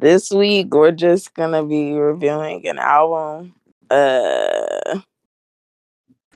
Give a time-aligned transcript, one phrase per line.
[0.00, 3.54] This week we're just gonna be reviewing an album.
[3.90, 5.00] Uh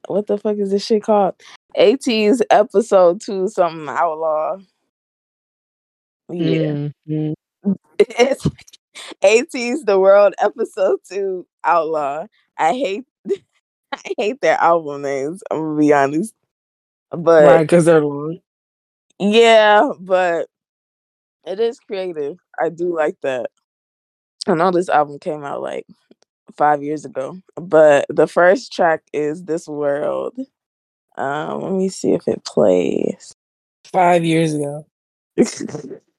[0.09, 1.35] what the fuck is this shit called?
[1.77, 4.59] Ateez episode two something outlaw.
[6.29, 6.89] Yeah.
[7.09, 7.35] Mm,
[7.99, 8.47] It's
[9.23, 12.27] Ateez the world episode two outlaw.
[12.59, 13.05] I hate
[13.93, 16.35] I hate their album names, I'm gonna be honest.
[17.11, 18.41] But Right, because they're long.
[19.19, 20.49] yeah, but
[21.47, 22.39] it is creative.
[22.61, 23.51] I do like that.
[24.47, 25.87] I know this album came out like
[26.57, 30.37] five years ago, but the first track is This World.
[31.17, 33.35] Um, let me see if it plays.
[33.93, 34.87] Five years ago.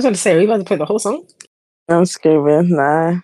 [0.00, 1.26] was going to say, are you about to play the whole song?
[1.88, 3.20] I'm screaming, nah.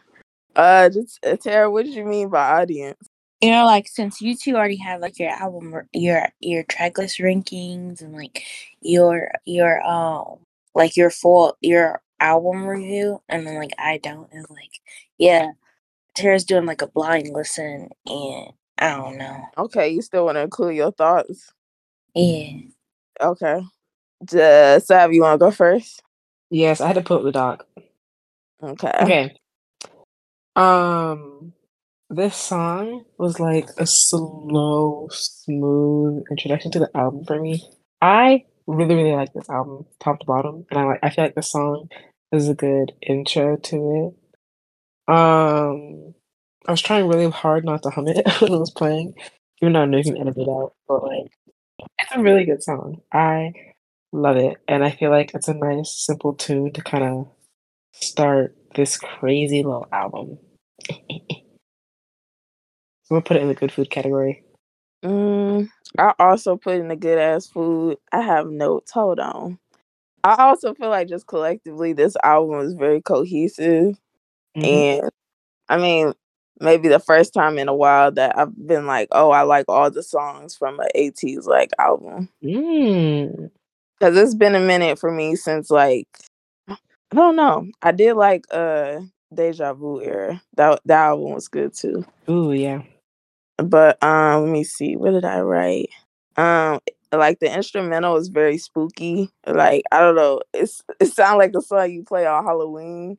[0.55, 3.09] Uh, just uh, Tara, what did you mean by audience?
[3.41, 7.21] You know, like since you two already have like your album, r- your your tracklist
[7.21, 8.43] rankings and like
[8.81, 10.39] your your um
[10.75, 14.81] like your full your album review, and then like I don't, and like
[15.19, 15.51] yeah,
[16.15, 20.43] Tara's doing like a blind listen, and I don't know, Okay, you still want to
[20.43, 21.53] include your thoughts?
[22.15, 22.53] yeah.
[23.21, 23.61] Okay.
[24.35, 26.03] Uh, Sav, you want to go first?
[26.51, 27.67] Yes, I had to put the doc.
[28.63, 28.93] Okay.
[29.03, 29.37] Okay.
[30.55, 31.53] Um,
[32.09, 37.63] this song was like a slow, smooth introduction to the album for me.
[38.01, 41.01] I really, really like this album, top to bottom, and I like.
[41.03, 41.89] I feel like the song
[42.33, 44.15] is a good intro to
[45.09, 45.13] it.
[45.13, 46.15] Um,
[46.67, 49.15] I was trying really hard not to hum it when it was playing,
[49.61, 50.75] even though I know you can edit it out.
[50.89, 51.33] But like,
[51.99, 53.03] it's a really good song.
[53.13, 53.53] I
[54.17, 57.29] love it, and I feel like it's a nice, simple tune to kind of
[57.93, 60.39] start this crazy little album.
[60.91, 60.97] so
[63.11, 64.43] we'll put it in the good food category.
[65.05, 65.69] Mm,
[65.99, 67.99] I also put in the good ass food.
[68.13, 68.91] I have notes.
[68.93, 69.59] Hold on.
[70.25, 73.97] I also feel like just collectively, this album is very cohesive.
[74.57, 74.65] Mhm.
[74.65, 75.11] And
[75.69, 76.15] I mean,
[76.61, 79.91] maybe the first time in a while that I've been like, oh, I like all
[79.91, 82.29] the songs from an Ateez like album.
[82.43, 83.51] Mm.
[84.01, 86.07] Cause it's been a minute for me since like
[86.69, 86.77] I
[87.15, 87.67] don't know.
[87.83, 89.01] I did like uh
[89.35, 90.43] Deja Vu era.
[90.57, 92.05] That that album was good too.
[92.29, 92.83] Ooh, yeah.
[93.59, 95.91] But um let me see, what did I write?
[96.37, 96.81] Um
[97.13, 99.31] like the instrumental is very spooky.
[99.47, 103.17] Like I don't know, it's it sounds like a song you play on Halloween.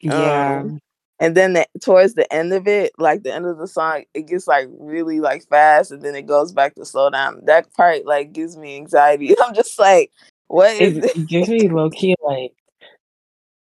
[0.00, 0.60] Yeah.
[0.62, 0.80] Um,
[1.20, 4.26] and then the, towards the end of it, like the end of the song, it
[4.26, 7.40] gets like really like fast, and then it goes back to slow down.
[7.44, 9.34] That part like gives me anxiety.
[9.42, 10.12] I'm just like,
[10.46, 12.52] what is it, it gives me low key like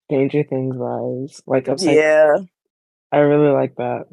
[0.07, 1.41] Stranger Things vibes.
[1.47, 2.37] Like I'm like, Yeah.
[3.11, 4.05] I really like that.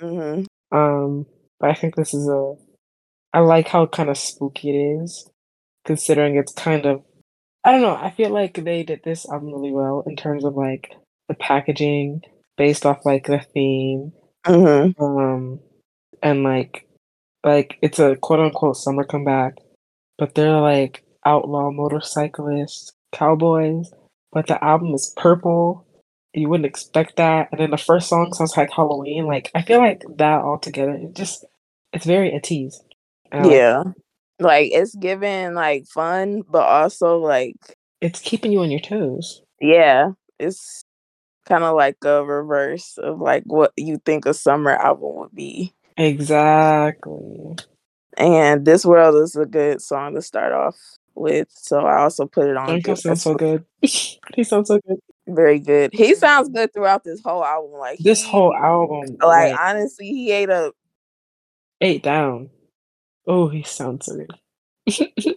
[0.00, 1.26] hmm Um,
[1.58, 2.54] but I think this is a.
[3.32, 5.30] I like how kind of spooky it is,
[5.84, 7.02] considering it's kind of
[7.64, 7.94] I don't know.
[7.94, 10.92] I feel like they did this album really well in terms of like
[11.28, 12.22] the packaging
[12.60, 14.12] based off like the theme,
[14.46, 15.02] Mm-hmm.
[15.02, 15.60] um,
[16.22, 16.86] and like
[17.44, 19.54] like it's a quote unquote summer comeback,
[20.18, 23.90] but they're like outlaw motorcyclists, cowboys.
[24.32, 25.86] But the album is purple.
[26.34, 27.48] You wouldn't expect that.
[27.50, 29.26] And then the first song sounds like Halloween.
[29.26, 31.44] Like I feel like that all together, it just
[31.92, 32.74] it's very Ateez.
[33.32, 33.82] Yeah.
[34.38, 37.56] Like it's giving like fun, but also like
[38.00, 39.42] it's keeping you on your toes.
[39.60, 40.82] yeah, it's
[41.46, 45.72] kind of like a reverse of like what you think a summer album would be.
[45.96, 47.56] Exactly.
[48.16, 50.76] And this world is a good song to start off
[51.14, 52.80] with, so I also put it on.
[52.80, 53.64] Good sounds so good.
[53.82, 54.98] he sounds so good.
[55.26, 55.90] Very good.
[55.92, 57.78] He sounds good throughout this whole album.
[57.78, 60.74] Like This he- whole album, like like, honestly, he ate up.
[61.80, 62.50] eight down.
[63.26, 65.36] Oh, he sounds so good.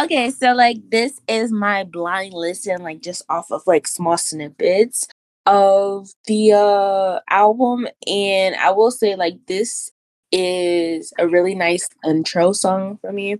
[0.00, 5.06] Okay, so like this is my blind listen, like just off of like small snippets
[5.46, 9.90] of the uh album, and I will say like this
[10.32, 13.34] is a really nice intro song for me.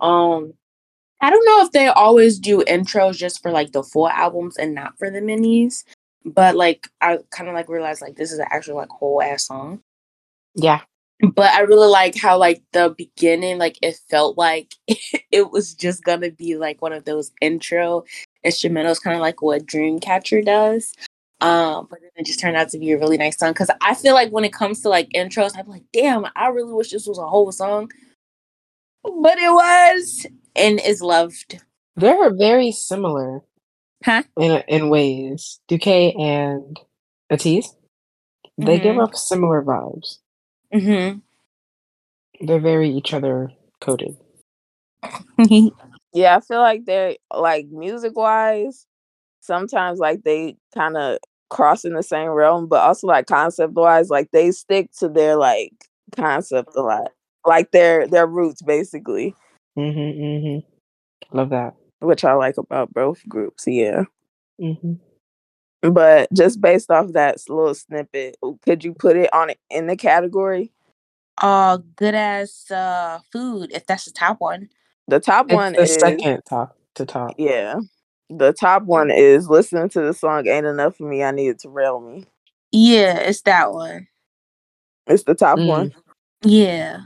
[0.00, 0.54] Um,
[1.20, 4.74] I don't know if they always do intros just for like the full albums and
[4.74, 5.84] not for the minis,
[6.24, 9.46] but like I kind of like realized like this is an actual like whole ass
[9.46, 9.80] song
[10.54, 10.82] Yeah.
[11.22, 14.74] But I really like how like the beginning, like it felt like
[15.30, 18.04] it was just gonna be like one of those intro
[18.44, 20.92] instrumentals, kind of like what Dreamcatcher does.
[21.40, 23.94] Um, but then it just turned out to be a really nice song because I
[23.94, 27.06] feel like when it comes to like intros, I'm like, damn, I really wish this
[27.06, 27.90] was a whole song,
[29.02, 31.60] but it was, and is loved.
[31.96, 33.42] They're very similar
[34.04, 34.22] Huh?
[34.38, 35.60] in in ways.
[35.68, 35.86] Duque
[36.18, 36.78] and
[37.32, 37.66] Ateez.
[38.58, 39.02] They give Mhm.
[39.02, 40.18] off similar vibes.
[40.74, 41.18] Mm-hmm.
[42.46, 44.16] They're very each other coded.
[46.12, 48.86] Yeah, I feel like they're like music wise,
[49.40, 51.18] sometimes like they kind of
[51.50, 55.36] cross in the same realm, but also like concept wise, like they stick to their
[55.36, 55.72] like
[56.16, 57.12] concept a lot,
[57.46, 59.34] like their their roots basically,
[59.78, 60.76] Mm-hmm, mm-hmm.
[61.36, 61.74] Love that.
[62.00, 63.64] which I like about both groups.
[63.66, 64.04] Yeah,
[64.60, 64.94] Mm-hmm.
[65.82, 70.72] But just based off that little snippet, could you put it on in the category?
[71.42, 74.68] uh, good as uh food if that's the top one.
[75.08, 77.36] The top It's one the is second top to top.
[77.38, 77.76] yeah.
[78.28, 81.68] The top one is listening to the song "Ain't Enough for Me." I needed to
[81.68, 82.24] rail me.
[82.72, 84.08] Yeah, it's that one.
[85.06, 85.66] It's the top Mm.
[85.66, 85.94] one.
[86.42, 86.98] Yeah.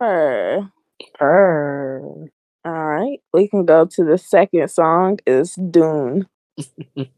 [0.00, 0.70] Purr.
[1.14, 2.28] Purr.
[2.64, 5.18] All right, we can go to the second song.
[5.26, 6.26] Is Dune.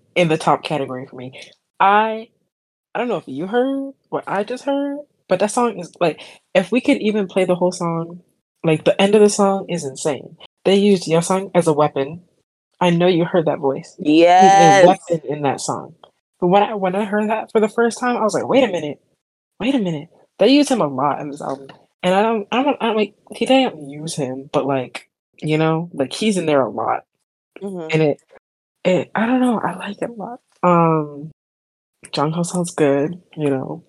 [0.15, 1.39] in the top category for me.
[1.79, 2.29] I
[2.93, 4.99] I don't know if you heard what I just heard,
[5.29, 6.21] but that song is like
[6.53, 8.21] if we could even play the whole song,
[8.63, 10.37] like the end of the song is insane.
[10.65, 12.23] They used your song as a weapon.
[12.81, 13.95] I know you heard that voice.
[13.97, 14.83] He's Yes.
[14.83, 15.95] a weapon in that song.
[16.39, 18.63] But when I when I heard that for the first time, I was like, wait
[18.63, 19.01] a minute,
[19.59, 20.09] wait a minute.
[20.39, 21.69] They use him a lot in this album,
[22.03, 25.09] and I don't, I don't, I don't like he didn't use him, but like
[25.41, 27.05] you know, like he's in there a lot.
[27.61, 27.93] Mhm.
[27.93, 28.21] and it
[28.83, 30.39] it I don't know, I like it a lot.
[30.63, 31.31] Um
[32.07, 33.83] Jungkook sounds good, you know.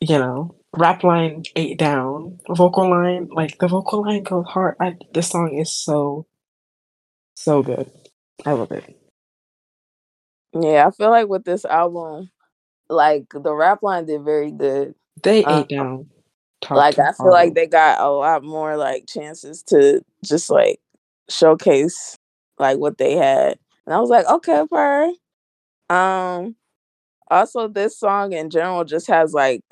[0.00, 4.76] You know, rap line eight down, vocal line like the vocal line goes hard.
[4.80, 6.26] I this song is so
[7.36, 7.90] so good.
[8.44, 8.96] I love it.
[10.52, 12.30] Yeah, I feel like with this album,
[12.88, 14.94] like the rap line did very good.
[15.22, 16.08] They Uh, ate down.
[16.70, 20.80] like I feel like they got a lot more like chances to just like
[21.28, 22.16] showcase
[22.58, 23.58] like what they had.
[23.86, 25.12] And I was like, okay, per.
[25.90, 26.56] Um
[27.30, 29.62] also this song in general just has like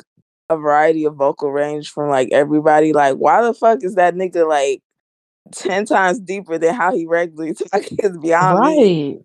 [0.51, 2.93] a variety of vocal range from like everybody.
[2.93, 4.83] Like why the fuck is that nigga like
[5.53, 9.21] 10 times deeper than how he regularly talk is beyond me.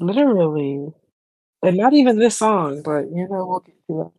[0.00, 0.92] Literally.
[1.62, 4.12] And not even this song, but you know, we'll get to that.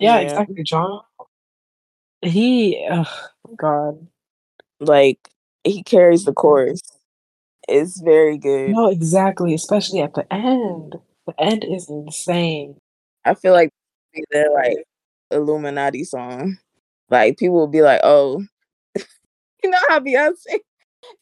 [0.00, 0.20] Yeah, Yeah.
[0.20, 0.62] exactly.
[0.64, 1.00] John
[2.22, 3.04] he oh
[3.56, 4.06] god.
[4.80, 5.30] Like
[5.64, 6.82] he carries the chorus.
[7.68, 8.70] It's very good.
[8.70, 10.96] No, exactly, especially at the end.
[11.26, 12.76] The end is insane.
[13.24, 13.70] I feel like
[14.30, 14.84] they're like
[15.30, 16.58] Illuminati song.
[17.10, 18.44] Like people will be like, "Oh,
[19.62, 20.58] you know how Beyonce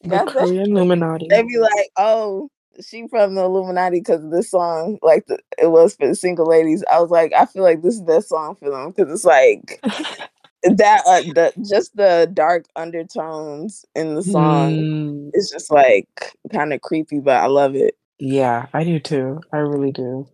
[0.03, 0.25] The?
[0.27, 1.27] Korean Illuminati.
[1.29, 2.49] They'd be like, "Oh,
[2.85, 6.47] she from the Illuminati because of this song." Like the, it was for the single
[6.47, 6.83] ladies.
[6.91, 9.81] I was like, I feel like this is that song for them because it's like
[10.63, 11.03] that.
[11.07, 16.07] Uh, the just the dark undertones in the song Mm, is just like
[16.51, 17.97] kind of creepy, but I love it.
[18.19, 19.41] yeah, I do too.
[19.53, 20.27] I really do.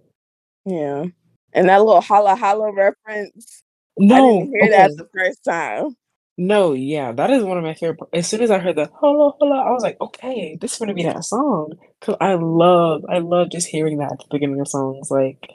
[0.65, 1.05] Yeah,
[1.53, 3.63] and that little Hala Hala reference.
[4.09, 5.95] I No, didn't hear that the first time.
[6.37, 8.09] No, yeah, that is one of my favorite.
[8.13, 10.95] As soon as I heard the Hala Hala I was like, okay, this is gonna
[10.95, 11.75] be that song.
[12.01, 15.49] Cause I love, I love just hearing that at the beginning of songs, like,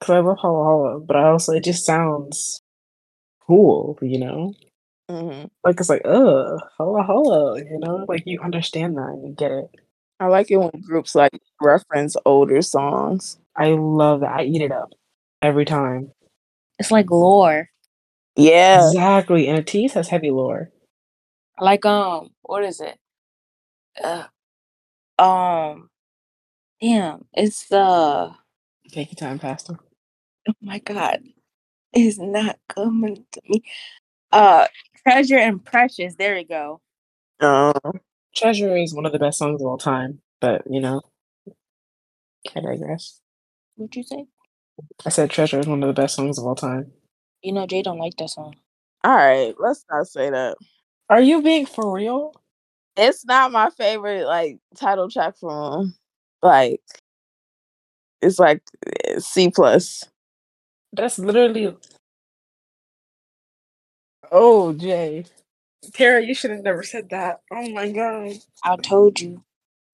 [0.00, 2.62] cause I love Hala Hala, but I also it just sounds
[3.46, 4.54] cool, you know.
[5.10, 9.34] hmm Like it's like, uh, Hala Hala, you know, like you understand that and you
[9.34, 9.70] get it.
[10.18, 13.38] I like it when groups like reference older songs.
[13.56, 14.32] I love that.
[14.40, 14.90] I eat it up
[15.42, 16.12] every time.
[16.78, 17.70] It's like lore.
[18.36, 20.70] Yeah, Exactly, and Ateez has heavy lore.
[21.60, 22.98] Like um, what is it?
[24.02, 24.24] Uh,
[25.18, 25.88] um,
[26.80, 28.34] damn, it's the
[28.90, 29.78] Take your time, Pastor.
[30.48, 31.20] oh my god,
[31.96, 33.62] it's not coming to me.
[34.32, 34.66] Uh,
[35.06, 36.14] treasure and precious.
[36.16, 36.80] There we go.
[37.40, 37.72] um,
[38.34, 41.00] Treasure is one of the best songs of all time, but you know,
[42.54, 43.20] I digress.
[43.76, 44.26] What'd you say?
[45.06, 46.92] I said Treasure is one of the best songs of all time.
[47.42, 48.54] You know, Jay don't like that song.
[49.04, 50.56] all right, let's not say that.
[51.08, 52.34] Are you being for real?
[52.96, 55.94] It's not my favorite like title track from
[56.42, 56.80] like
[58.22, 58.62] it's like
[59.06, 60.04] eh, C plus.
[60.96, 61.76] That's literally.
[64.32, 65.26] Oh, Jay.
[65.94, 67.40] Tara, you should have never said that.
[67.52, 68.34] Oh my god.
[68.64, 69.42] I told you.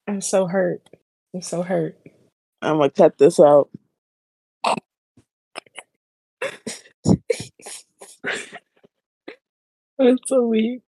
[0.07, 0.87] I'm so hurt.
[1.33, 1.97] I'm so hurt.
[2.61, 3.69] I'm gonna cut this out.
[9.99, 10.81] It's so weak.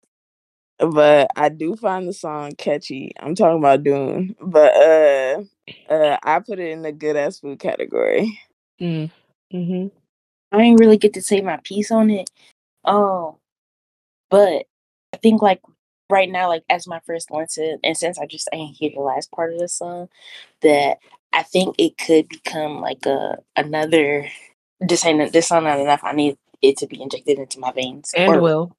[0.79, 3.11] But I do find the song catchy.
[3.19, 4.35] I'm talking about Dune.
[4.41, 5.43] But uh
[5.89, 8.39] uh I put it in the good ass food category.
[8.81, 9.11] Mm.
[9.51, 9.87] hmm
[10.55, 12.29] I didn't really get to say my piece on it.
[12.85, 13.35] Um,
[14.29, 14.65] but
[15.13, 15.61] I think like
[16.09, 19.31] right now, like as my first listen, and since I just ain't hear the last
[19.31, 20.09] part of the song,
[20.61, 20.97] that
[21.33, 24.29] I think it could become like a another.
[24.79, 26.01] This ain't this song not enough.
[26.03, 28.13] I need it to be injected into my veins.
[28.15, 28.75] And or- will.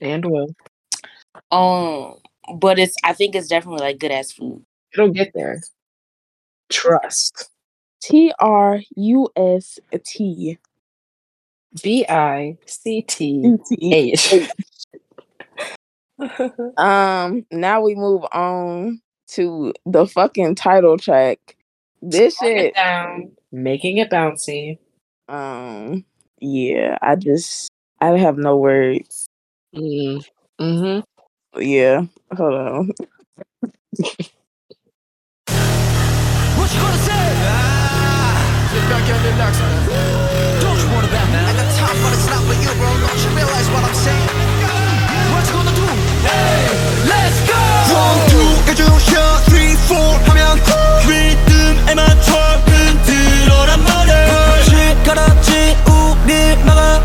[0.00, 0.54] And will.
[1.50, 2.16] Um,
[2.58, 4.64] but it's I think it's definitely like good ass food.
[4.92, 5.62] It'll get there.
[6.70, 7.50] Trust.
[8.02, 10.58] T R U S T.
[11.82, 14.34] B I C T H.
[16.76, 21.56] Um, now we move on to the fucking title track.
[22.00, 23.32] This shit, down.
[23.50, 24.78] Making it bouncy.
[25.28, 26.04] um,
[26.40, 27.68] yeah, I just
[28.00, 29.26] I have no words.
[29.74, 30.24] Mm.
[30.60, 31.00] hmm
[31.60, 32.04] Yeah,
[32.36, 32.90] hold on.
[36.56, 37.24] What you gonna say?
[38.72, 40.21] Get back and relax, man.
[41.14, 42.88] I got time, but it's not for you, bro.
[42.88, 44.28] Don't you realize what I'm saying?
[45.32, 45.84] What you gonna do?
[46.24, 46.72] Hey,
[47.04, 47.60] let's go!
[47.92, 50.56] One, two, 해주셔, three, four 하면
[51.06, 52.32] 리듬에 맞춰
[52.64, 57.01] 흔들어란 말을 시끄럽지 우리 막아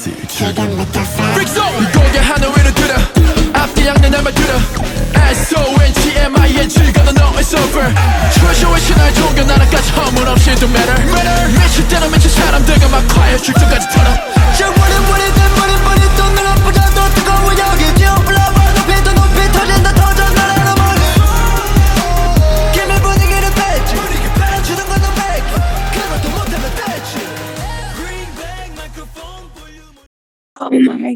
[0.00, 1.44] bouncy 지금부터 fly
[1.92, 2.94] 고개 하늘 위로 들어
[3.52, 4.54] 앞뒤 양면 날만 들어
[5.14, 7.92] S-O-N-G-M-I-N-G gonna know it's over
[8.34, 10.96] 초쇼의 신화의 종교 나라까지 허물없이 do matter
[11.58, 13.88] 미칠 대로 미친 사람들과 막 quiet 출전까지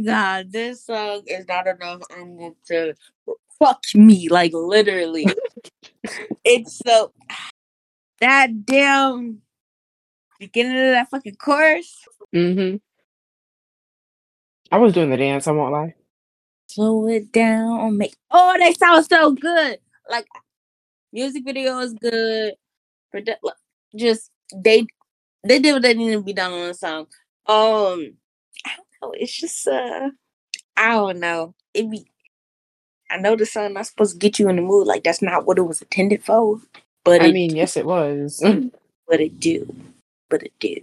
[0.05, 2.93] god, this song is not enough I'm to
[3.59, 5.27] fuck me, like literally.
[6.43, 7.11] it's so
[8.21, 9.41] that damn
[10.39, 12.03] beginning of that fucking chorus.
[12.33, 12.77] Mm-hmm.
[14.71, 15.95] I was doing the dance, I won't lie.
[16.67, 19.79] Slow it down, make oh they sound so good.
[20.09, 20.25] Like
[21.13, 22.53] music video is good.
[23.13, 23.35] Produ-
[23.95, 24.85] just they
[25.43, 27.07] they did what they needed to be done on the song.
[27.45, 28.15] Um
[29.07, 30.09] know, it's just uh
[30.77, 31.55] I don't know.
[31.73, 32.07] It be
[33.11, 35.45] I know the song not supposed to get you in the mood, like that's not
[35.45, 36.59] what it was intended for.
[37.03, 38.41] But I mean, yes, it was.
[39.07, 39.75] but it do.
[40.29, 40.77] But it do.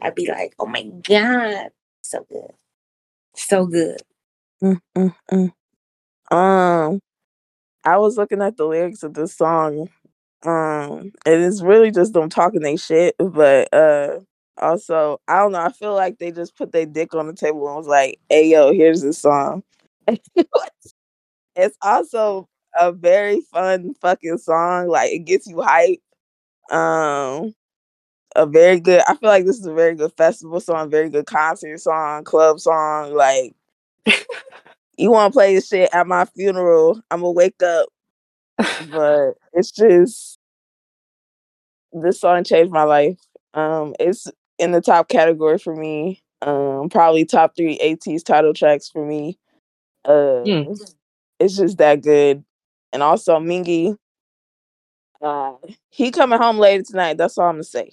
[0.00, 1.70] I'd be like, oh my god,
[2.02, 2.52] so good.
[3.36, 4.00] So good.
[4.62, 5.52] Mm, mm, mm.
[6.36, 7.00] Um,
[7.84, 9.88] I was looking at the lyrics of this song.
[10.44, 14.20] Um, and it's really just them talking they shit, but uh
[14.60, 17.66] also I don't know, I feel like they just put their dick on the table
[17.68, 19.62] and was like, hey yo, here's this song.
[21.56, 24.88] it's also a very fun fucking song.
[24.88, 26.00] Like it gets you hype.
[26.70, 27.54] Um
[28.36, 31.26] a very good I feel like this is a very good festival song, very good
[31.26, 33.54] concert song, club song, like
[34.98, 37.88] you want to play this shit at my funeral, I'm gonna wake up.
[38.90, 40.38] But it's just
[41.92, 43.18] this song changed my life.
[43.54, 44.28] Um, it's
[44.60, 46.22] in the top category for me.
[46.42, 49.38] Um, probably top three Ateez title tracks for me.
[50.04, 50.72] Uh, Hmm.
[51.40, 52.44] it's just that good.
[52.92, 53.96] And also Mingi,
[55.22, 55.54] uh,
[55.90, 57.16] he coming home later tonight.
[57.18, 57.92] That's all I'm gonna say.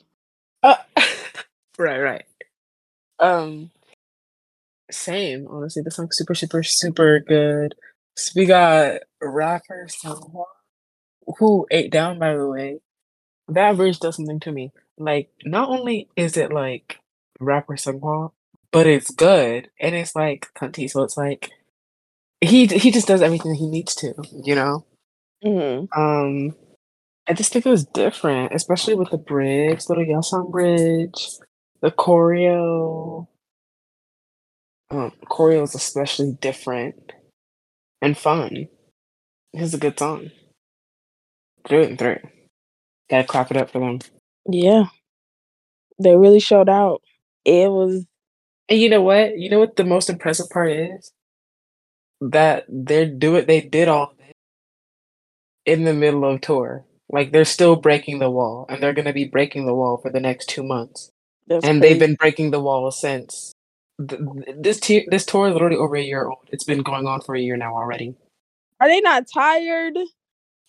[0.63, 0.75] Uh,
[1.77, 2.25] right, right.
[3.19, 3.71] Um,
[4.91, 5.47] same.
[5.49, 7.75] Honestly, the song's super, super, super good.
[8.15, 10.45] So we got rapper Seonghwa,
[11.39, 12.19] who ate down.
[12.19, 12.79] By the way,
[13.49, 14.71] that verse does something to me.
[14.97, 16.99] Like, not only is it like
[17.39, 18.31] rapper Seonghwa,
[18.71, 20.89] but it's good, and it's like cunty.
[20.89, 21.51] So it's like
[22.41, 24.13] he he just does everything he needs to.
[24.43, 24.85] You know.
[25.43, 26.55] hmm Um,
[27.27, 31.29] I just think it was different, especially with the bridge, little Yeosang bridge,
[31.81, 33.27] the choreo.
[34.89, 37.13] Um, choreo is especially different
[38.01, 38.67] and fun.
[39.53, 40.31] It's a good song.
[41.67, 42.19] Through and through.
[43.09, 43.99] Gotta clap it up for them.
[44.47, 44.85] Yeah,
[45.99, 47.01] they really showed out.
[47.45, 48.05] It was
[48.69, 49.37] And you know what?
[49.37, 51.11] You know what the most impressive part is?
[52.21, 53.47] That they're do it.
[53.47, 54.33] They did all this
[55.65, 56.85] in the middle of tour.
[57.09, 60.19] Like they're still breaking the wall, and they're gonna be breaking the wall for the
[60.19, 61.11] next two months.
[61.47, 63.53] that's and they've been breaking the wall since.
[64.07, 66.47] Th- th- this t- this tour is literally over a year old.
[66.51, 68.15] It's been going on for a year now already.
[68.79, 69.97] Are they not tired?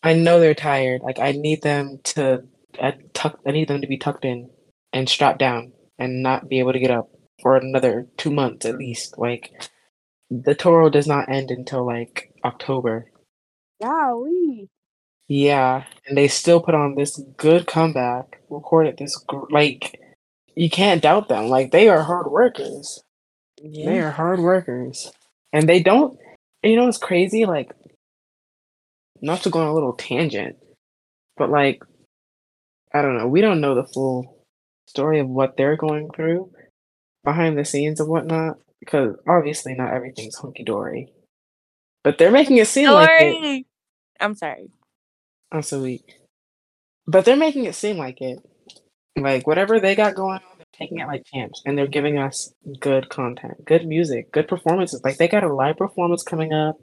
[0.03, 1.03] I know they're tired.
[1.03, 2.45] Like I need them to
[2.81, 3.41] I tuck.
[3.47, 4.51] I need them to be tucked in
[4.93, 7.11] and strapped down and not be able to get up
[7.43, 9.19] for another two months at least.
[9.19, 9.53] Like
[10.31, 13.11] the tour does not end until like October.
[13.83, 14.69] Golly.
[15.29, 18.41] Yeah, and they still put on this good comeback.
[18.51, 20.01] Recorded this gr- like
[20.55, 21.49] you can't doubt them.
[21.49, 23.03] Like they are hard workers.
[23.63, 25.13] They are hard workers.
[25.53, 26.19] And they don't
[26.63, 27.47] you know what's crazy?
[27.47, 27.73] Like
[29.23, 30.57] not to go on a little tangent,
[31.37, 31.83] but like
[32.93, 34.45] I don't know, we don't know the full
[34.87, 36.51] story of what they're going through
[37.25, 38.59] behind the scenes and whatnot.
[38.81, 41.13] Because obviously not everything's hunky dory.
[42.05, 43.67] But they're making it seem like it.
[44.21, 44.71] I'm sorry.
[45.51, 46.21] I'm so weak.
[47.07, 48.39] But they're making it seem like it.
[49.17, 52.53] Like whatever they got going on, they're taking it like champs, and they're giving us
[52.79, 55.01] good content, good music, good performances.
[55.03, 56.77] Like they got a live performance coming up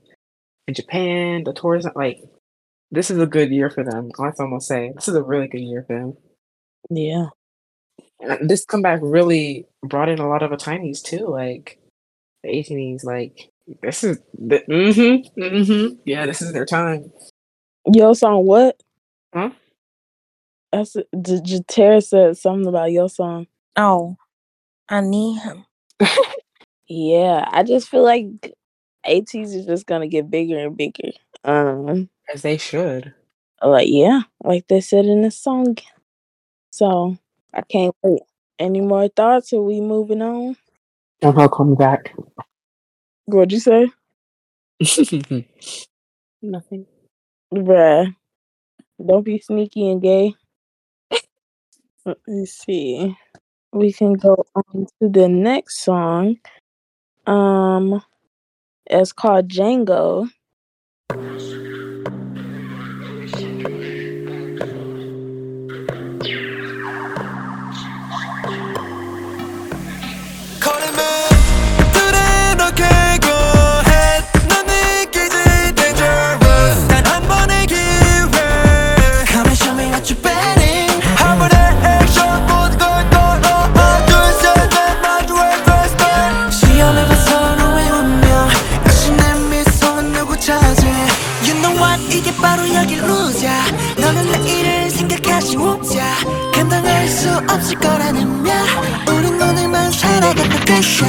[0.68, 1.44] in Japan.
[1.46, 2.20] The tour is like
[2.96, 4.10] this is a good year for them.
[4.18, 4.92] That's all I'm gonna say.
[4.96, 6.18] This is a really good year for them.
[6.90, 7.28] Yeah.
[8.20, 11.80] And this comeback really brought in a lot of the tinies too, like
[12.44, 13.04] the 18s.
[13.04, 13.50] Like
[13.82, 15.96] This is the mm-hmm, mm-hmm.
[16.06, 17.12] Yeah, this is their time.
[17.88, 18.82] Yeosang what?
[19.34, 19.52] Huh?
[20.72, 23.48] That's J- J- Tara said something about your song.
[23.76, 24.18] Oh,
[24.90, 25.66] I need him.
[26.88, 28.28] Yeah, I just feel like
[29.08, 31.12] Ateez is just gonna get bigger and bigger.
[31.44, 33.14] Um, As they should.
[33.62, 35.78] like yeah, like they said in the song.
[36.72, 37.18] So
[37.54, 38.22] I can't wait.
[38.60, 39.54] Any more thoughts?
[39.54, 40.56] Are we moving on?
[41.24, 42.14] Somehow call me back.
[43.26, 43.90] What'd you say,
[46.42, 46.86] Nothing.
[47.54, 48.16] bruh?
[49.06, 50.36] Don't be sneaky and gay.
[52.06, 53.16] Let me see.
[53.74, 56.38] We can go on to the next song.
[57.28, 58.02] Um,
[58.86, 60.30] it's called Django.
[97.56, 98.52] 없을 거라는 말
[99.08, 101.08] 우린 오늘만 살아가는 것이야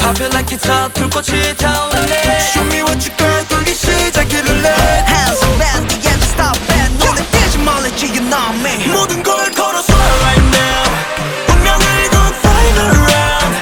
[0.00, 4.68] Pop it like it's hot 불꽃이 타오르네 Show me what you got 돌기 시작해볼래
[5.04, 9.92] Hands and the end stop and 너는 뛰지 말랬지 you know me 모든 걸 걸어서
[9.92, 10.88] right now
[11.52, 13.52] 운명을 건 final round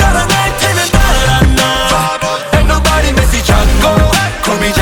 [0.00, 2.18] 따라갈 테면 따라 나
[2.58, 4.22] Ain't nobody messy 잡고
[4.58, 4.72] me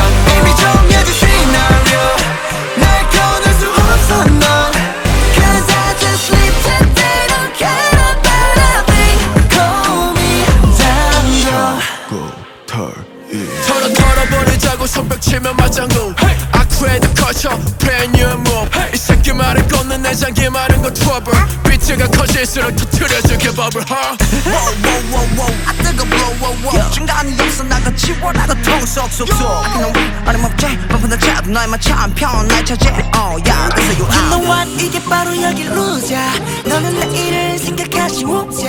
[15.30, 16.12] 치면 맞장구
[16.50, 18.68] 아쿠에도 거쳐 brand new move.
[18.92, 21.38] 이 새끼 말을 걷는 내 장기 마른 거 trouble.
[21.62, 24.18] 비트가 커질수록 터트려주게 버블 huh?
[24.44, 26.90] Wow wow wow wow 아 뜨거 blow wow wow.
[26.90, 27.62] 중간이 없어.
[27.62, 30.78] 나가 치워라도 통속속속 I can wait 어림없지?
[30.88, 32.88] 바쁜 자도 너의 마참 편날 차지?
[33.14, 33.70] Oh yeah.
[33.76, 34.84] This is you You know what?
[34.84, 36.18] 이게 바로 여기 루자.
[36.66, 38.66] 너는 내일을 생각하지 웃자.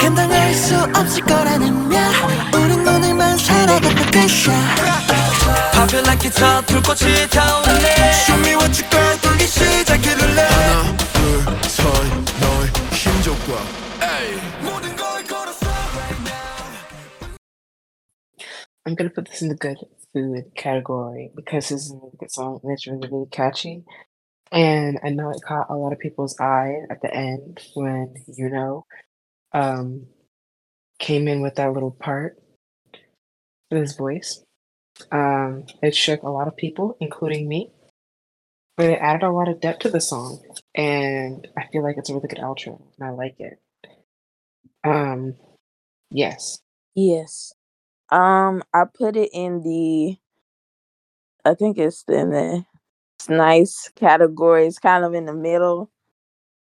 [0.00, 1.98] 감당할 수 없을 거라는 말
[2.54, 4.48] 우린 오늘만 살아가는 것이
[5.47, 7.87] 야 Pop it like it's hot 불꽃이 타오르네
[8.27, 11.85] Show me what you got 돌기 시작해볼래 하나 둘셋
[12.41, 13.51] 너의 힘줘봐
[14.63, 16.43] 모든 걸 걸어서 right now
[18.85, 19.77] I'm gonna put this in the good
[20.13, 23.83] food category because this is a really good song and it's really, really catchy.
[24.51, 28.49] And I know it caught a lot of people's eye at the end when you
[28.49, 28.85] know
[29.53, 30.07] um
[30.99, 32.37] came in with that little part
[33.71, 34.43] with his voice.
[35.12, 37.72] Um it shook a lot of people, including me.
[38.76, 40.40] But it added a lot of depth to the song.
[40.74, 43.60] And I feel like it's a really good outro and I like it.
[44.84, 45.34] Um
[46.10, 46.60] yes.
[46.94, 47.52] Yes.
[48.10, 50.16] Um, I put it in the.
[51.44, 52.64] I think it's in the
[53.18, 54.66] it's nice category.
[54.66, 55.90] It's kind of in the middle.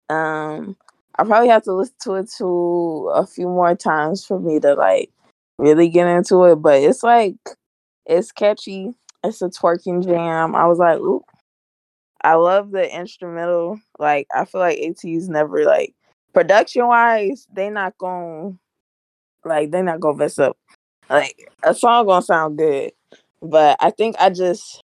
[0.10, 0.78] Um,
[1.18, 4.74] I probably have to listen to it to a few more times for me to
[4.76, 5.12] like
[5.58, 6.56] really get into it.
[6.58, 7.38] But it's like
[8.10, 8.94] it's catchy.
[9.24, 10.56] It's a twerking jam.
[10.56, 11.24] I was like, ooh.
[12.22, 13.80] I love the instrumental.
[13.98, 15.94] Like I feel like Ateez never like
[16.34, 18.58] production wise, they not gonna
[19.46, 20.58] like they not gonna mess up.
[21.10, 22.92] Like a song gonna sound good.
[23.42, 24.84] But I think I just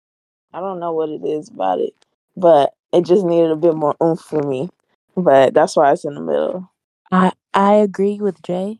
[0.53, 1.93] I don't know what it is about it.
[2.37, 4.69] But it just needed a bit more oomph for me.
[5.17, 6.71] But that's why it's in the middle.
[7.11, 8.79] I I agree with Jay.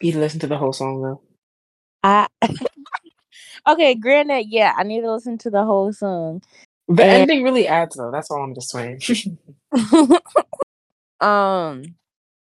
[0.00, 1.20] You listen to the whole song though.
[2.02, 2.26] I
[3.66, 6.42] okay, granted, yeah, I need to listen to the whole song.
[6.88, 8.10] The And- ending really adds though.
[8.10, 9.00] That's all I'm just saying.
[11.20, 11.82] um,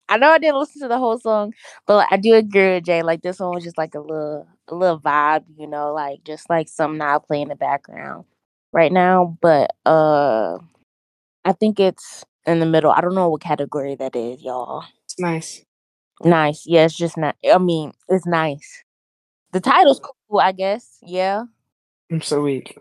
[0.09, 1.53] I know I didn't listen to the whole song,
[1.85, 3.01] but like, I do agree with Jay.
[3.03, 6.49] Like this one was just like a little, a little vibe, you know, like just
[6.49, 8.25] like something I'll play in the background
[8.71, 9.37] right now.
[9.41, 10.57] But uh,
[11.45, 12.91] I think it's in the middle.
[12.91, 14.85] I don't know what category that is, y'all.
[15.05, 15.63] it's nice.
[16.23, 17.35] Nice, yeah, it's just not.
[17.51, 18.83] I mean, it's nice.
[19.51, 20.97] The title's cool, I guess.
[21.01, 21.43] Yeah.
[22.11, 22.77] I'm so weak.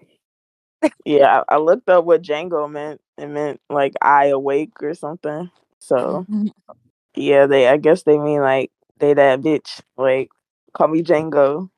[1.04, 3.00] Yeah, I, I looked up what Django meant.
[3.18, 5.50] It meant like I awake or something.
[5.78, 6.46] So mm-hmm.
[7.14, 9.80] yeah, they I guess they mean like they that bitch.
[9.96, 10.28] Like
[10.74, 11.70] call me Django.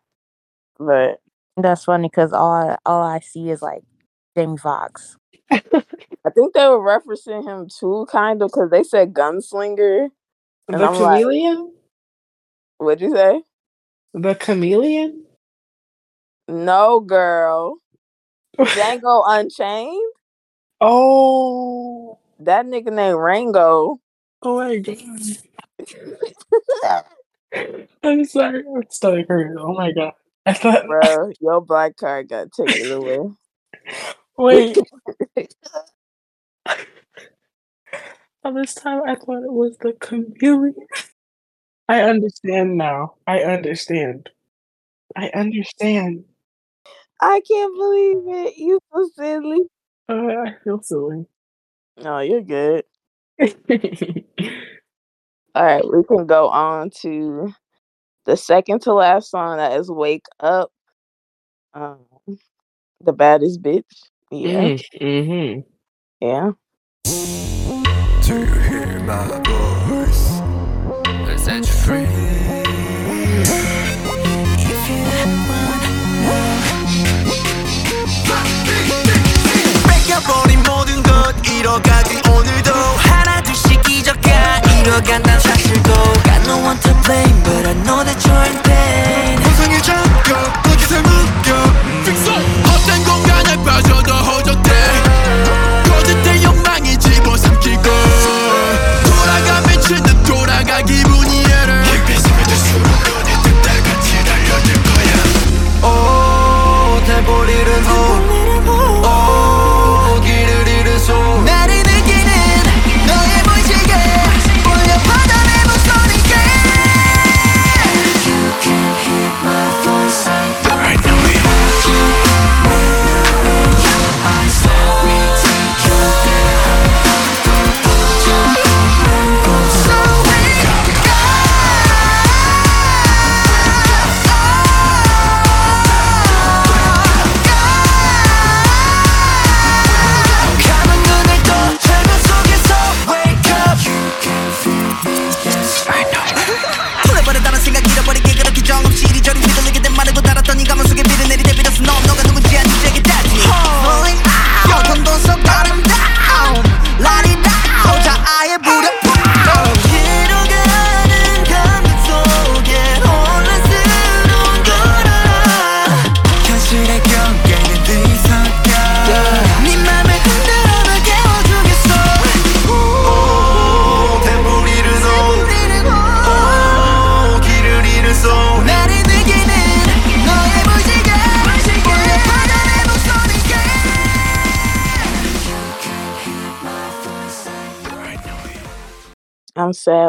[0.78, 1.20] But
[1.56, 3.82] That's funny because all I, all I see is like
[4.36, 5.16] Jamie Foxx.
[5.50, 10.08] I think they were referencing him too, kind of, because they said gunslinger.
[10.68, 11.72] And the I'm like- chameleon?
[12.78, 13.42] What'd you say?
[14.14, 15.24] The chameleon?
[16.48, 17.78] No, girl.
[18.58, 20.12] Django Unchained.
[20.80, 24.00] Oh, That nigga named Rango.
[24.42, 24.98] oh my god.
[28.02, 28.64] I'm sorry.
[28.66, 29.56] I'm stomach hurt.
[29.58, 30.12] Oh my god.
[30.46, 30.86] I thought.
[30.86, 33.18] Bro, your black card got taken away.
[34.38, 34.78] Wait.
[38.44, 40.74] All this time, I thought it was the chameleon.
[41.88, 43.14] I understand now.
[43.26, 44.28] I understand.
[45.16, 46.24] I understand.
[47.20, 48.56] I can't believe it.
[48.58, 49.62] You so silly.
[50.08, 51.26] Uh, I feel silly.
[52.02, 52.84] No, you're good.
[55.54, 57.52] All right, we can go on to
[58.26, 60.70] the second to last song that is Wake Up.
[61.72, 62.00] Um,
[63.00, 63.84] the baddest bitch.
[64.30, 64.76] Yeah.
[65.00, 65.60] mm-hmm.
[66.20, 66.52] Yeah.
[67.04, 69.87] Do you hear my voice?
[80.18, 85.92] 뺏겨버린 모든 것 잃어가기 오늘도 하나 둘씩 잊어가 잃어간단 사실도
[86.24, 89.42] Got no one to blame but I know that you're in pain.
[89.42, 91.54] 세상에 잠겨 거기서 묶여
[92.66, 94.14] 헛된 공간에 빠져도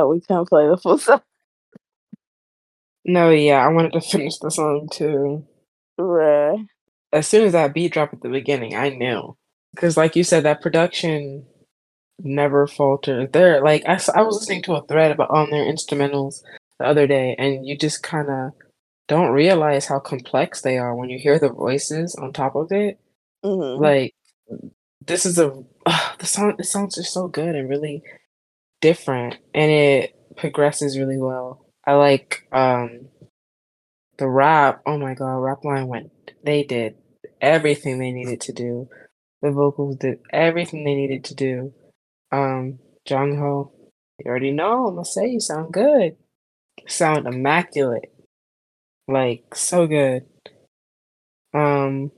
[0.09, 1.21] we couldn't play the full song.
[3.05, 5.45] No, yeah, I wanted to finish the song too.
[5.99, 6.65] Bruh.
[7.11, 9.35] As soon as that beat dropped at the beginning, I knew.
[9.73, 11.45] Because, like you said, that production
[12.19, 13.29] never falters.
[13.31, 16.41] There, like, I, I was listening to a thread about on their instrumentals
[16.79, 18.51] the other day, and you just kind of
[19.07, 22.99] don't realize how complex they are when you hear the voices on top of it.
[23.43, 23.79] Mhm.
[23.79, 24.13] Like,
[25.05, 25.63] this is a
[26.19, 26.55] the song.
[26.57, 28.03] The song's are so good and really
[28.81, 31.65] different, and it progresses really well.
[31.85, 33.09] I like um
[34.17, 34.81] the rap.
[34.85, 36.11] Oh my god, rap line went.
[36.43, 36.95] They did
[37.41, 38.89] everything they needed to do.
[39.41, 41.73] The vocals did everything they needed to do.
[42.31, 43.71] Um, Jongho,
[44.19, 44.87] you already know.
[44.87, 46.17] I'm gonna say you sound good.
[46.87, 48.13] Sound immaculate.
[49.07, 50.25] Like so good.
[51.53, 52.11] Um,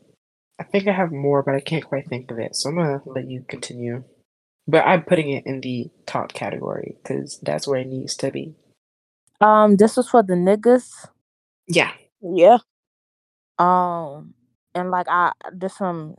[0.59, 2.55] I think I have more, but I can't quite think of it.
[2.55, 4.03] So I'm gonna let you continue.
[4.67, 8.55] But I'm putting it in the top category because that's where it needs to be.
[9.41, 10.91] Um, this was for the niggas.
[11.67, 11.91] Yeah.
[12.21, 12.59] Yeah.
[13.59, 14.33] Um,
[14.75, 16.15] and like I this um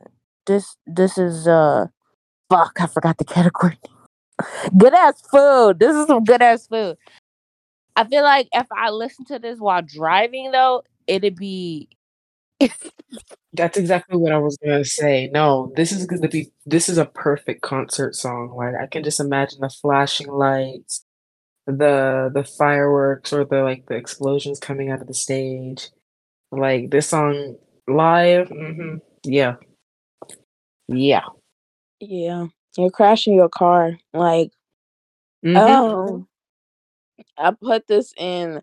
[0.46, 1.86] this this is uh
[2.50, 3.78] fuck I forgot the category.
[4.76, 5.78] good ass food.
[5.78, 6.96] This is some good ass food.
[7.96, 11.88] I feel like if I listen to this while driving though, it'd be
[13.54, 15.28] That's exactly what I was gonna say.
[15.32, 18.54] No, this is gonna be this is a perfect concert song.
[18.56, 21.04] Like I can just imagine the flashing lights,
[21.66, 25.90] the the fireworks or the like the explosions coming out of the stage.
[26.52, 27.56] Like this song
[27.88, 29.56] live, hmm yeah.
[30.88, 31.26] Yeah.
[32.00, 32.48] Yeah.
[32.76, 33.98] You're crashing your car.
[34.12, 34.52] Like,
[35.42, 35.60] Mhm.
[35.62, 36.26] oh,
[37.36, 38.62] I put this in.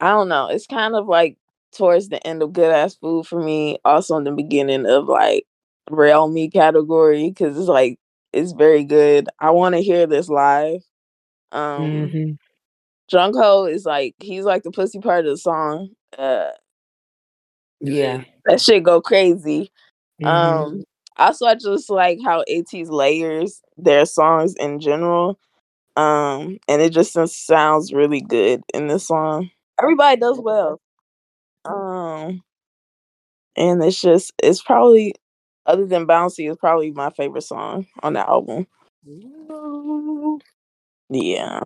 [0.00, 0.48] I don't know.
[0.48, 1.38] It's kind of like
[1.76, 3.78] towards the end of good ass food for me.
[3.84, 5.46] Also in the beginning of like
[5.90, 7.98] rail me category because it's like
[8.32, 9.28] it's very good.
[9.40, 10.82] I want to hear this live.
[11.52, 12.38] Um, Mhm.
[13.12, 15.90] Jongho is like he's like the pussy part of the song.
[16.18, 16.50] Uh,
[17.80, 18.24] Yeah.
[18.46, 19.70] that shit go crazy.
[20.20, 20.28] Mhm.
[20.28, 20.84] Um,
[21.16, 25.38] also I just like how Ateez layers their songs in general.
[25.96, 27.12] Um, and it just
[27.46, 29.50] sounds really good in this song.
[29.80, 30.80] Everybody does well.
[31.64, 32.42] Um,
[33.56, 35.14] and it's just it's probably
[35.66, 38.66] other than Bouncy, is probably my favorite song on the album.
[41.10, 41.60] Yeah.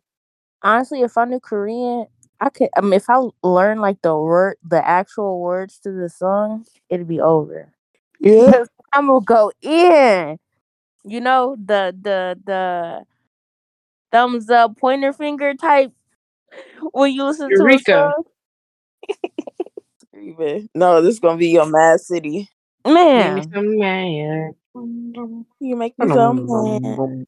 [0.62, 2.06] Honestly, if I knew Korean,
[2.40, 2.68] I could.
[2.76, 7.08] I mean, if I learned like the word, the actual words to the song, it'd
[7.08, 7.72] be over.
[8.20, 8.64] Yeah.
[8.92, 10.38] I'm gonna go in.
[11.04, 13.04] You know the the the
[14.10, 15.92] thumbs up, pointer finger type
[16.92, 18.12] when you listen to a Eureka.
[18.12, 18.24] song.
[20.32, 20.68] Screaming.
[20.74, 22.48] No, this is gonna be your Mad City.
[22.84, 24.54] Give me Man, some man.
[24.74, 27.26] You make me so mad.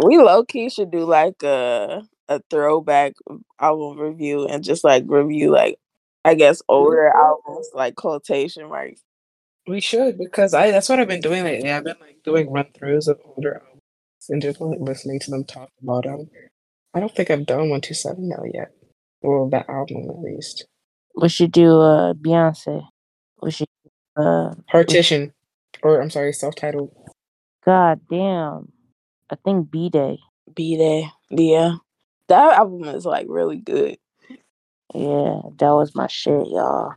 [0.03, 3.13] We low key should do like a a throwback
[3.59, 5.79] album review and just like review like
[6.25, 7.17] I guess older mm-hmm.
[7.17, 9.01] albums like quotation marks.
[9.67, 11.71] We should because I that's what I've been doing lately.
[11.71, 13.81] I've been like doing run throughs of older albums
[14.29, 16.29] and just like listening to them talk about them.
[16.93, 18.71] I don't think I've done one two seven now yet.
[19.25, 20.65] Well, that album at least.
[21.15, 22.87] we should do uh Beyonce.
[23.41, 23.67] We should
[24.17, 25.33] uh Partition,
[25.83, 26.91] or I'm sorry, self-titled.
[27.65, 28.71] God damn.
[29.29, 30.19] I think B Day.
[30.55, 31.77] B Day, Yeah.
[32.27, 33.97] That album is like really good.
[34.93, 36.93] Yeah, that was my shit, y'all.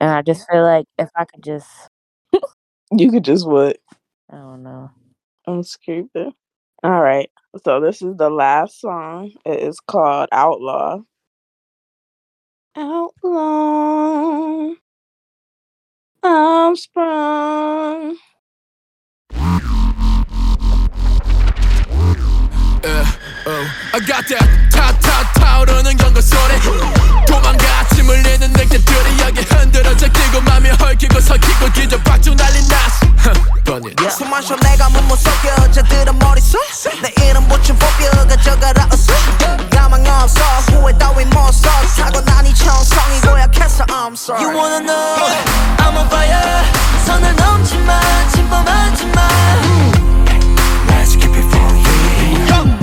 [0.00, 1.68] And I just feel like if I could just
[2.92, 3.78] You could just what?
[4.30, 4.90] I don't know.
[5.46, 6.32] I'm screaming.
[6.83, 7.29] All right.
[7.63, 9.31] So this is the last song.
[9.45, 10.99] It is called Outlaw.
[12.75, 14.73] Outlaw.
[16.23, 18.17] I'm sprung.
[23.49, 26.59] Oh, I got that 타타 타오르는 경고 소리
[27.27, 33.06] 도망가 침 흘리는 늑대들이 여기 흔들어져 뛰고 맘이 헐키고 섞이고 기적 박중 날린 나스
[33.64, 36.60] 번인 숨 마셔 내가 몸못 속여 여자들은 머릿속
[37.02, 39.12] 내 이름 붙인 뽑혀 가져가라 어서
[39.70, 40.42] 가망 없어.
[40.72, 44.42] 후회 따윈 못써 사고 나니 청성이 고약해서 I'm sorry.
[44.42, 45.16] You wanna know?
[45.78, 46.64] I'm on fire.
[47.06, 48.00] 선을 넘지 마
[48.32, 49.28] 침범하지 마
[50.88, 52.78] Let's keep it for you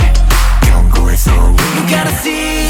[0.62, 2.69] 경고해서 You gotta see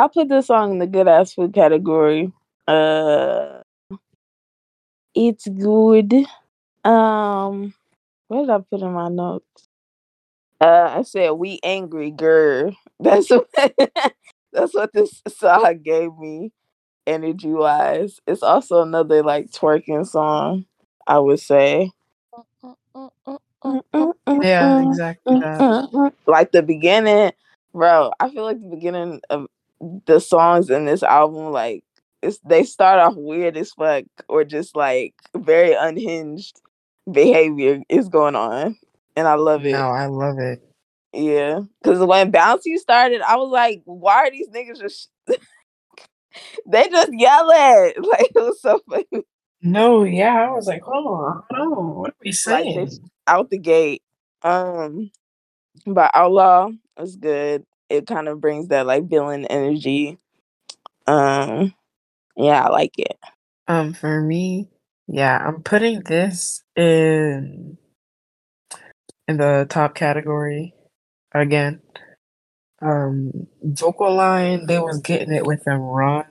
[0.00, 2.32] I'll put this song in the good ass food category.
[2.68, 3.60] Uh
[5.14, 6.12] it's good.
[6.84, 7.74] Um
[8.28, 9.68] what did I put in my notes?
[10.60, 12.76] Uh I said we angry girl.
[13.00, 13.48] That's what
[14.52, 16.52] that's what this song gave me
[17.06, 18.20] energy wise.
[18.26, 20.66] It's also another like twerking song,
[21.06, 21.90] I would say.
[24.40, 25.66] Yeah, exactly that.
[26.26, 27.32] Like the beginning,
[27.74, 28.12] bro.
[28.20, 29.46] I feel like the beginning of
[30.06, 31.84] the songs in this album, like
[32.22, 36.60] it's they start off weird as fuck, or just like very unhinged
[37.10, 38.76] behavior is going on,
[39.16, 39.72] and I love it.
[39.72, 40.62] No, I love it.
[41.12, 45.10] Yeah, because when Bouncy started, I was like, why are these niggas just?
[46.66, 49.24] they just yell at like it was so funny.
[49.62, 52.86] No, yeah, I was like, hold on, hold on, what are we saying?
[52.86, 54.02] they out the gate.
[54.42, 55.10] Um,
[55.86, 57.64] but Outlaw was good.
[57.90, 60.18] It kind of brings that like villain energy.
[61.06, 61.74] Um,
[62.36, 63.18] yeah, I like it.
[63.68, 64.68] Um, for me,
[65.08, 67.78] yeah, I'm putting this in
[69.28, 70.74] in the top category
[71.32, 71.80] again.
[72.82, 76.26] Um, vocal line, they was getting it with them run.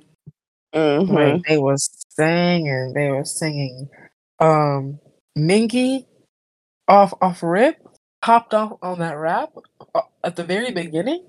[0.74, 3.89] hmm Like they was singing, they was singing.
[4.39, 4.99] Um,
[5.38, 6.05] Mingi
[6.89, 7.78] off off rip
[8.22, 9.51] popped off on that rap
[9.95, 11.29] uh, at the very beginning.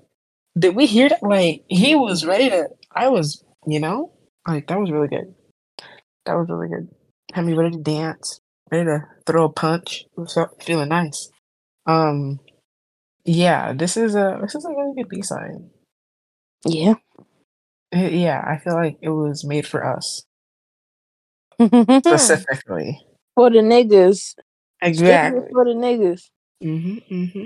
[0.57, 1.23] Did we hear that?
[1.23, 2.67] Like he was ready to.
[2.93, 4.11] I was, you know,
[4.47, 5.33] like that was really good.
[6.25, 6.89] That was really good.
[7.33, 8.41] Had me ready to dance,
[8.71, 10.05] ready to throw a punch.
[10.17, 11.29] It was feeling nice.
[11.85, 12.39] Um,
[13.23, 15.55] yeah, this is a this is a really good B side.
[16.65, 16.95] Yeah.
[17.93, 20.23] Yeah, I feel like it was made for us
[21.59, 22.99] specifically.
[23.35, 24.35] for the niggas.
[24.81, 25.41] Exactly.
[25.51, 26.29] for the niggas.
[26.63, 27.45] Mm-hmm, mm-hmm.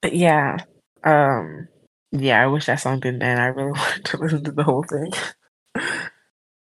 [0.00, 0.58] But yeah,
[1.04, 1.68] um,
[2.12, 3.40] yeah, I wish that song didn't end.
[3.40, 5.12] I really wanted to listen to the whole thing.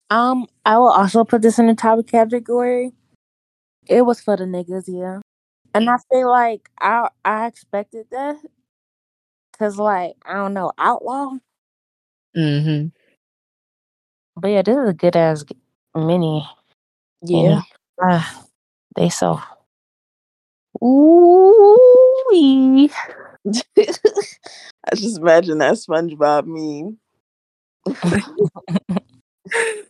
[0.10, 2.94] Um, I will also put this in the top category.
[3.88, 5.20] It was for the niggas, yeah.
[5.74, 8.38] And I feel like I I expected that.
[9.58, 11.34] Cause like, I don't know, outlaw.
[12.36, 12.88] mm-hmm.
[14.40, 15.44] But yeah, this is a good ass
[15.96, 16.48] mini.
[17.22, 17.62] Yeah.
[18.02, 18.46] Ah,
[18.96, 19.42] they so
[20.84, 21.78] ooh
[23.78, 26.98] I just imagine that SpongeBob meme.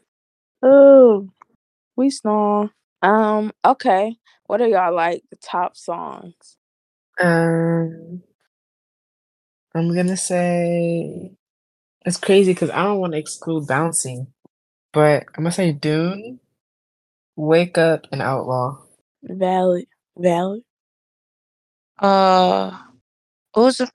[0.64, 1.30] oh,
[1.96, 2.72] we snore.
[3.02, 4.18] Um, okay.
[4.46, 6.58] What are y'all like the top songs?
[7.20, 8.22] Um,
[9.74, 11.32] I'm gonna say
[12.06, 14.28] it's crazy because I don't want to exclude bouncing,
[14.94, 16.40] but I'm gonna say Dune,
[17.36, 18.78] Wake Up, and Outlaw.
[19.24, 19.88] Valid.
[20.18, 20.64] Valid.
[22.00, 22.78] Uh,
[23.58, 23.86] what was the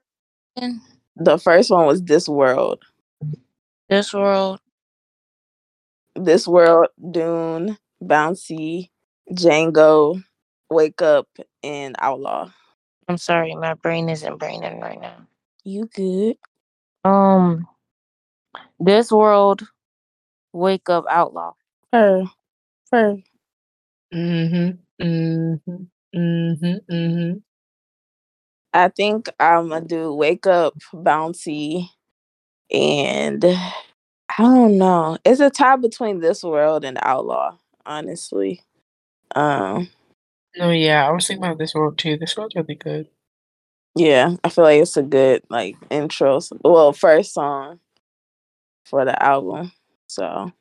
[0.57, 0.71] f-
[1.15, 2.83] The first one was This World.
[3.89, 4.59] this world?
[6.15, 8.89] This World, Dune, Bouncy,
[9.31, 10.23] Django,
[10.69, 11.27] Wake Up,
[11.63, 12.51] and Outlaw.
[13.07, 15.27] I'm sorry, my brain isn't braining right now.
[15.63, 16.37] You good?
[17.05, 17.67] Um,
[18.79, 19.63] this world,
[20.53, 21.53] wake up, outlaw.
[21.93, 22.25] Her.
[22.91, 23.17] Her.
[24.13, 25.05] Mm-hmm.
[25.05, 25.83] Mm-hmm.
[26.15, 26.93] Mm-hmm.
[26.93, 27.52] Mm-hmm.
[28.73, 31.89] I think I'm gonna do Wake Up, Bouncy,
[32.71, 33.83] and I
[34.39, 35.17] don't know.
[35.25, 38.63] It's a tie between This World and Outlaw, honestly.
[39.35, 39.89] Um,
[40.57, 42.17] No, yeah, I was thinking about this world too.
[42.17, 43.07] This world's really good.
[43.95, 46.39] yeah, I feel like it's a good like intro.
[46.63, 47.79] Well, first song
[48.85, 49.71] for the album.
[50.07, 50.51] So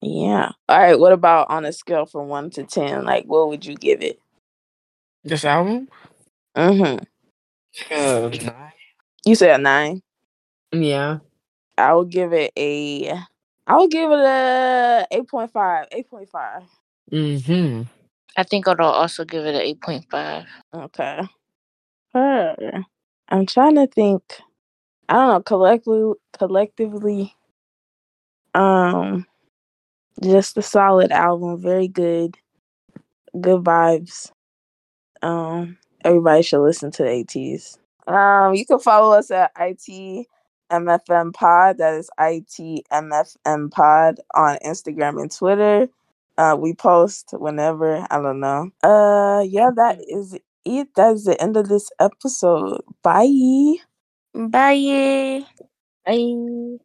[0.00, 0.52] yeah.
[0.68, 0.98] All right.
[0.98, 3.04] What about on a scale from one to ten?
[3.04, 4.20] Like, what would you give it?
[5.24, 5.88] This album?
[6.58, 7.04] Mm-hmm.
[7.94, 8.30] Uh,
[9.24, 10.02] You said a nine.
[10.72, 11.18] yeah.
[11.76, 13.12] I would give it a.
[13.66, 15.52] I would give it a 8.5.
[15.52, 16.64] 8.5.
[17.12, 17.82] Mm-hmm.
[18.36, 20.44] I think I'll also give it an eight point five.
[20.72, 21.20] Okay.
[22.14, 22.56] Her.
[23.28, 24.22] I'm trying to think.
[25.08, 25.42] I don't know.
[25.42, 27.34] Collectively, collectively,
[28.54, 29.26] um,
[30.22, 31.60] just a solid album.
[31.60, 32.36] Very good.
[33.40, 34.30] Good vibes.
[35.22, 35.78] Um,
[36.08, 37.78] everybody should listen to the Ateez.
[38.06, 41.78] Um, you can follow us at ITMFM Pod.
[41.78, 45.88] That is ITMFM Pod on Instagram and Twitter.
[46.38, 48.06] Uh, we post whenever.
[48.10, 48.70] I don't know.
[48.82, 50.88] Uh, yeah, that is it.
[50.94, 52.80] That's the end of this episode.
[53.02, 53.74] Bye.
[54.34, 55.44] Bye.
[56.06, 56.78] Bye.